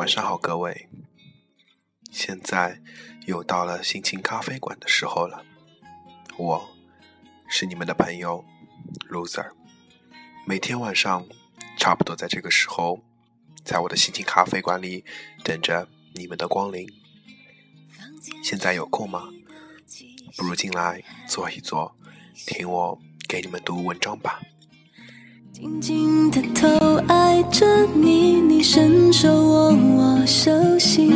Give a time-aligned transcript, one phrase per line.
[0.00, 0.88] 晚上好，各位。
[2.10, 2.80] 现在
[3.26, 5.44] 又到了心情咖啡馆的时候了。
[6.38, 6.74] 我
[7.50, 8.42] 是你们的朋友
[9.10, 9.50] Loser，
[10.46, 11.28] 每天晚上
[11.76, 13.02] 差不多在这个时候，
[13.62, 15.04] 在我的心情咖啡馆里
[15.44, 16.90] 等着你们的光临。
[18.42, 19.28] 现在有空吗？
[20.34, 21.94] 不如进来坐一坐，
[22.46, 22.98] 听我
[23.28, 24.40] 给你们读文章吧。
[25.52, 26.68] 静静的偷
[27.08, 31.12] 爱着你，你伸手握我手心，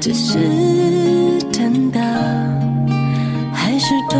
[0.00, 2.00] 这是真的
[3.54, 4.18] 还是动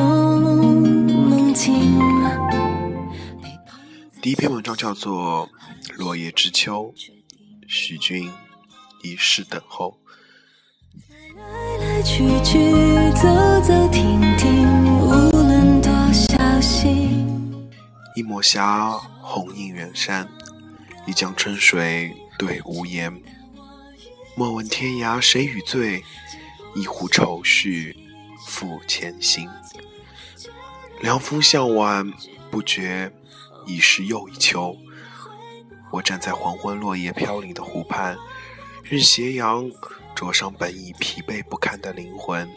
[1.29, 2.01] 梦境？
[4.23, 5.48] 第一篇文章叫做
[5.96, 6.95] 《落叶知秋》，
[7.66, 8.30] 许君
[9.02, 9.98] 一世等候。
[11.37, 12.71] 来来去去，
[13.21, 13.29] 走
[13.62, 14.31] 走停停
[18.22, 20.28] 一抹霞，红映远山；
[21.08, 23.20] 一江春水对无言。
[24.36, 26.04] 莫问天涯谁与醉，
[26.76, 27.96] 一壶愁绪
[28.46, 29.51] 付前行。
[31.01, 32.12] 凉风向晚，
[32.48, 33.12] 不觉
[33.66, 34.76] 已是又一秋。
[35.90, 38.16] 我站在黄昏落叶飘零的湖畔，
[38.84, 39.68] 任斜阳
[40.14, 42.48] 灼伤本已疲惫不堪的灵魂。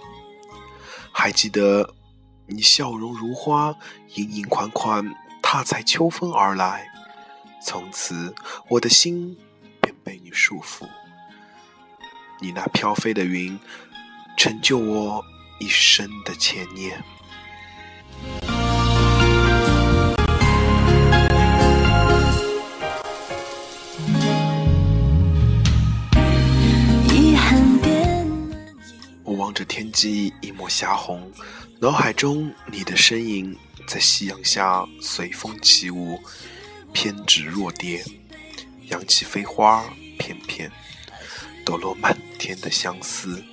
[1.11, 1.95] 还记得
[2.45, 3.75] 你笑容如花，
[4.13, 5.03] 盈盈款款。
[5.55, 6.85] 踏采秋风而来，
[7.63, 8.35] 从此
[8.67, 9.37] 我的心
[9.79, 10.85] 便被你束缚。
[12.41, 13.57] 你那飘飞的云，
[14.35, 15.23] 成就我
[15.61, 17.01] 一生的牵念。
[29.23, 31.31] 我望着天际一抹霞红，
[31.79, 33.57] 脑海中你的身影。
[33.87, 36.19] 在夕阳下随风起舞，
[36.91, 38.03] 翩跹若蝶，
[38.89, 39.85] 扬起飞花
[40.17, 40.71] 片片，
[41.63, 43.43] 抖落漫天的相思。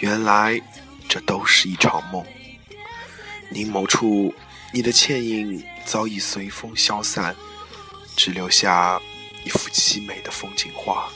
[0.00, 0.60] 原来
[1.08, 2.24] 这都是一场梦。
[3.50, 4.34] 凝眸处，
[4.72, 7.34] 你的倩影早已随风消散，
[8.16, 9.00] 只留下
[9.44, 11.10] 一幅凄美的风景画。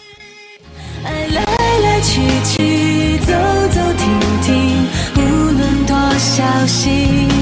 [1.03, 1.45] 爱来
[1.81, 3.33] 来去去，走
[3.69, 7.34] 走停停，无论多小心。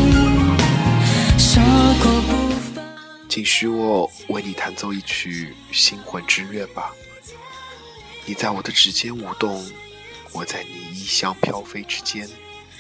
[3.32, 6.92] 请许我为你弹奏一曲《星魂之乐》吧。
[8.26, 9.66] 你在我的指尖舞动，
[10.32, 12.28] 我在你衣香飘飞之间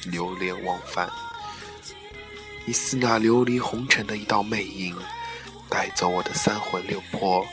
[0.04, 1.10] 流连忘返。
[2.66, 4.94] 你似那琉璃红尘的一道魅影，
[5.70, 7.46] 带走我的三魂六魄，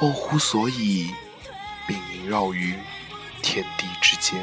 [0.00, 1.10] 忘乎所以，
[1.86, 2.74] 并萦绕于
[3.42, 4.42] 天地之间。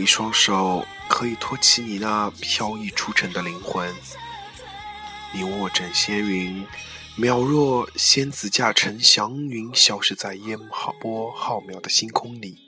[0.00, 3.94] 一双手可以托起你那飘逸出尘的灵魂。
[5.32, 6.66] 你卧枕仙云，
[7.18, 10.58] 渺若仙子驾乘祥云，消失在烟
[11.00, 12.58] 波浩渺的星空里。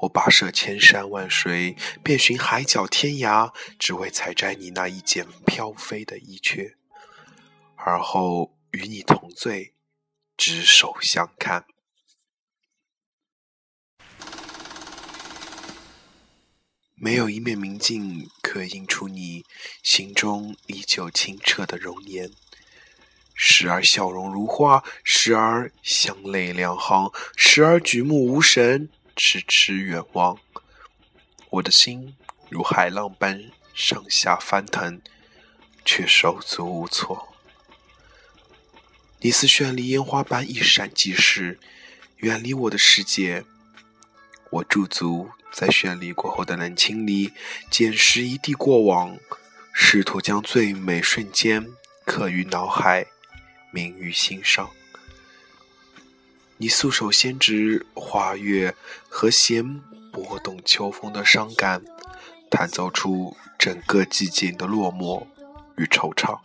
[0.00, 6.74] 我跋涉千山万水，遍寻海角天涯，只为采摘你那一剪飘飞的衣缺，
[7.76, 9.74] 而后与你同醉，
[10.38, 11.66] 执手相看。
[17.02, 19.46] 没有一面明镜可映出你
[19.82, 22.30] 心中依旧清澈的容颜，
[23.34, 30.38] 时而笑容如花，时而香泪两行，时而举目无神，痴痴远望。
[31.48, 32.14] 我的心
[32.50, 35.00] 如海浪般上下翻腾，
[35.86, 37.34] 却手足无措。
[39.20, 41.58] 你似绚丽烟花般一闪即逝，
[42.16, 43.46] 远离我的世界。
[44.50, 45.30] 我驻足。
[45.52, 47.32] 在绚丽过后的冷清里，
[47.70, 49.16] 捡拾一地过往，
[49.72, 51.66] 试图将最美瞬间
[52.04, 53.06] 刻于脑海，
[53.70, 54.68] 铭于心上。
[56.58, 58.74] 你素手纤指花月
[59.08, 59.80] 和弦，
[60.12, 61.82] 拨动秋风的伤感，
[62.50, 65.24] 弹奏出整个寂静的落寞
[65.76, 66.38] 与惆怅。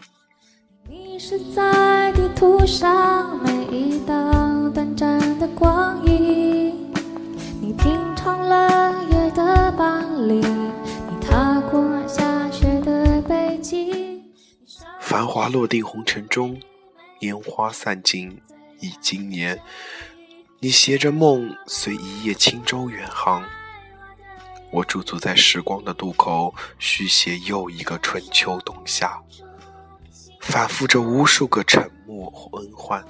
[0.87, 4.13] 你是在地图上每一道
[4.69, 6.84] 短暂的光影，
[7.65, 14.23] 你品尝了夜的巴黎，你踏过下雪的北京。
[14.99, 16.61] 繁华落定红尘中，
[17.21, 18.39] 烟花散尽
[18.81, 19.59] 已经年。
[20.59, 23.43] 你携着梦，随一叶轻舟远航。
[24.69, 29.19] 我驻足在时光的渡口，续写又一个春秋冬夏，
[30.39, 33.03] 反复着无数个沉默或恩欢。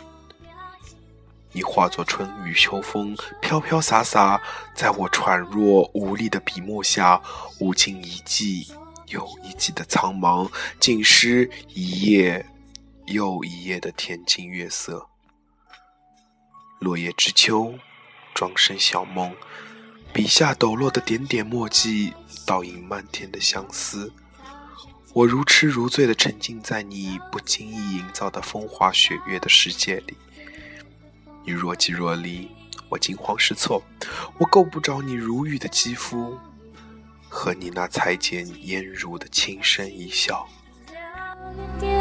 [1.56, 4.42] 你化作春雨秋风，飘飘洒洒，
[4.76, 7.22] 在我喘弱无力的笔墨下，
[7.60, 8.68] 无尽一季
[9.08, 12.46] 又一季的苍茫，浸湿一夜
[13.06, 15.08] 又一夜的恬静月色。
[16.80, 17.76] 落叶知秋，
[18.34, 19.34] 庄生晓梦，
[20.12, 22.14] 笔下抖落的点点墨迹，
[22.46, 24.12] 倒映漫天的相思。
[25.14, 30.18] 我如痴如醉的沉浸在你不经意营造的风花雪月的世界里。
[31.48, 32.50] 你若即若离，
[32.90, 33.80] 我惊慌失措，
[34.40, 36.36] 我够不着你如玉的肌肤，
[37.30, 40.48] 和你那裁剪烟如的轻声一笑。
[41.80, 41.92] 电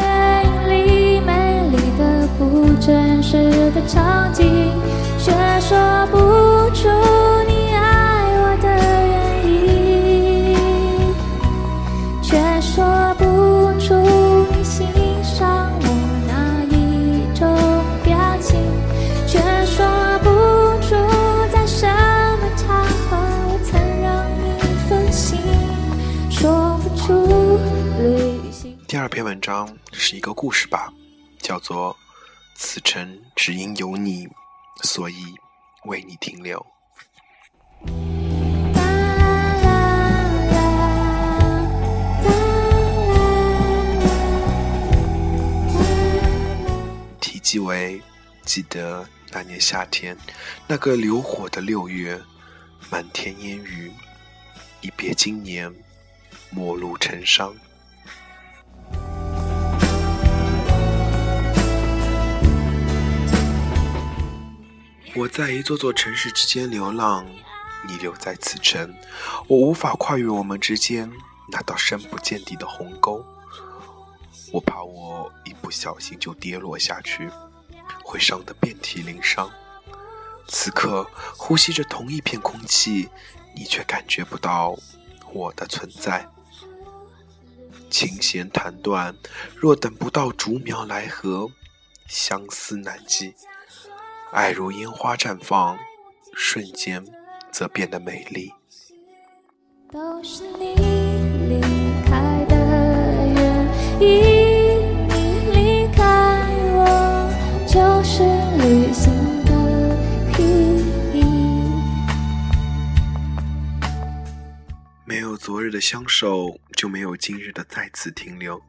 [0.47, 4.73] 影里美丽的不真实的场景，
[5.19, 5.31] 却
[5.61, 6.17] 说不
[6.75, 6.89] 出
[7.47, 8.67] 你爱我的
[9.11, 10.55] 原因，
[12.23, 13.25] 却说不
[29.15, 30.93] 这篇文章是一个故事吧，
[31.39, 31.97] 叫做
[32.59, 34.29] “此城只因有你，
[34.83, 35.15] 所以
[35.85, 36.59] 为你停留”。
[47.21, 48.03] 题记为：
[48.45, 50.19] 记得那年夏天，
[50.67, 52.21] 那个流火的六月，
[52.91, 53.93] 满天烟雨，
[54.81, 55.73] 一别经年，
[56.51, 57.55] 陌路成伤。
[65.17, 67.25] 我在一座座城市之间流浪，
[67.87, 68.93] 你留在此城，
[69.47, 71.09] 我无法跨越我们之间
[71.49, 73.25] 那道深不见底的鸿沟。
[74.53, 77.31] 我怕我一不小心就跌落下去，
[78.03, 79.49] 会伤得遍体鳞伤。
[80.49, 83.09] 此刻呼吸着同一片空气，
[83.55, 84.77] 你却感觉不到
[85.33, 86.29] 我的存在。
[87.89, 89.15] 琴弦弹断，
[89.55, 91.49] 若等不到竹苗来合，
[92.09, 93.33] 相思难寄。
[94.35, 95.79] 爱如烟花绽放，
[96.35, 97.07] 瞬间
[97.53, 98.53] 则变得美丽。
[99.93, 101.61] 都是你离
[102.05, 102.57] 开的
[103.33, 103.65] 原
[104.01, 105.15] 因，你
[105.53, 107.31] 离开我
[107.69, 108.25] 就是
[108.59, 109.15] 旅行
[109.45, 109.53] 的
[110.37, 110.43] 意
[111.17, 111.23] 义。
[115.05, 118.61] 没有昨日的相守，就没有今日的再次停留。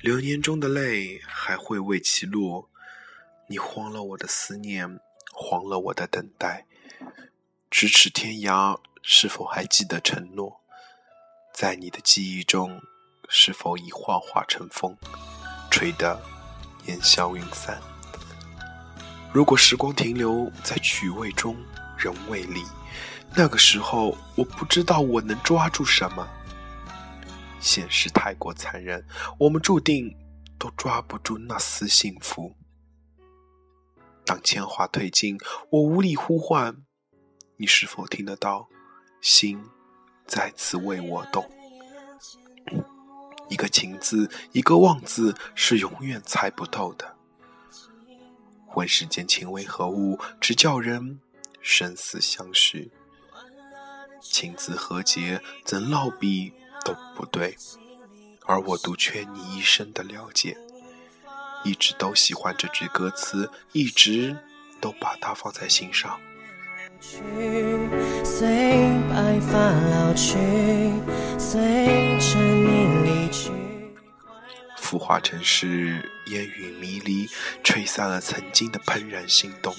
[0.00, 2.68] 流年中的泪还会为其落。
[3.52, 4.98] 你慌了我的思念，
[5.30, 6.64] 慌了我的等待。
[7.70, 10.62] 咫尺天涯，是否还记得承诺？
[11.52, 12.80] 在你的记忆中，
[13.28, 14.96] 是否已幻化成风，
[15.70, 16.18] 吹得
[16.86, 17.78] 烟消云散？
[19.34, 21.54] 如果时光停留在曲未中，
[21.98, 22.64] 人未离，
[23.36, 26.26] 那个时候，我不知道我能抓住什么。
[27.60, 29.06] 现实太过残忍，
[29.38, 30.16] 我们注定
[30.58, 32.56] 都抓不住那丝幸福。
[34.32, 36.74] 当铅华褪尽，我无力呼唤，
[37.58, 38.66] 你是否听得到？
[39.20, 39.62] 心
[40.26, 41.46] 再次为我动。
[43.50, 47.14] 一个情字，一个望字，是永远猜不透的。
[48.74, 51.20] 问世间情为何物，只叫人
[51.60, 52.90] 生死相许。
[54.22, 56.54] 情字何解，怎落笔
[56.86, 57.54] 都不对，
[58.46, 60.56] 而我独缺你一生的了解。
[61.64, 64.36] 一直都喜欢这句歌词，一直
[64.80, 66.18] 都把它放在心上。
[68.24, 70.36] 随白发老去，
[71.38, 73.50] 随着你离去。
[74.76, 77.28] 浮华城市，烟雨迷离，
[77.62, 79.74] 吹散了曾经的怦然心动。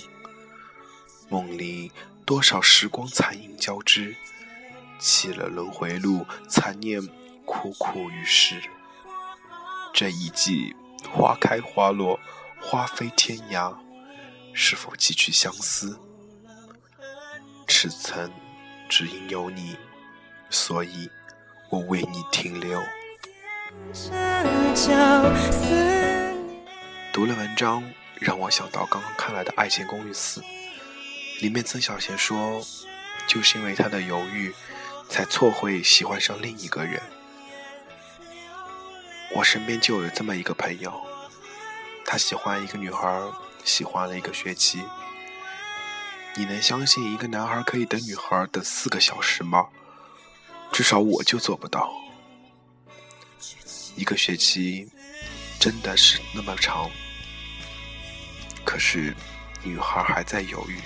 [1.29, 1.91] 梦里
[2.25, 4.15] 多少时光残影交织，
[4.99, 7.01] 弃了轮回路，残念
[7.45, 8.61] 苦苦于世。
[9.93, 10.75] 这一季。
[11.11, 12.19] 花开花落，
[12.59, 13.75] 花飞天涯，
[14.53, 15.99] 是否寄去相思？
[17.67, 18.31] 赤诚
[18.89, 19.75] 只因有你，
[20.49, 21.09] 所以
[21.69, 22.81] 我为你停留。
[27.11, 27.83] 读了文章，
[28.19, 30.41] 让我想到刚刚看来的《爱情公寓四》，
[31.41, 32.65] 里面曾小贤说，
[33.27, 34.53] 就是因为他的犹豫，
[35.09, 37.01] 才错会喜欢上另一个人。
[39.31, 41.01] 我身边就有这么一个朋友，
[42.05, 43.21] 他喜欢一个女孩，
[43.63, 44.83] 喜欢了一个学期。
[46.35, 49.67] 你能相信一个男孩可以等女孩等四个小时吗？
[50.71, 51.91] 至少我就做不到。
[53.95, 54.89] 一个学期
[55.59, 56.89] 真的是那么长，
[58.65, 59.15] 可是
[59.61, 60.79] 女孩还在犹豫。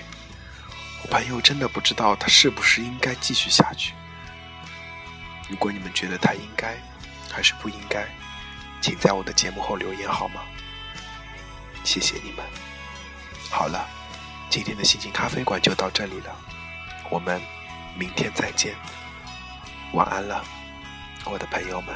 [1.03, 3.93] 我朋友真的不知道他是不是应该继续下去。
[5.49, 6.77] 如果你们觉得他应该
[7.31, 8.05] 还是不应该，
[8.81, 10.41] 请在我的节目后留言好吗？
[11.83, 12.45] 谢谢你们。
[13.49, 13.87] 好了
[14.49, 16.35] 今天的心情咖啡馆就到这里了。
[17.09, 17.41] 我们
[17.97, 18.75] 明天再见。
[19.93, 20.43] 晚安了
[21.23, 21.95] 我的朋友们。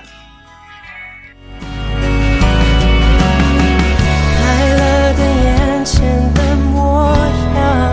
[4.37, 7.13] 快乐的眼前的模
[7.55, 7.91] 样